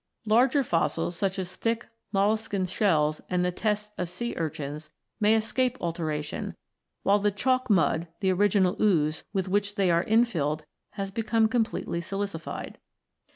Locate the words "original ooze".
8.31-9.25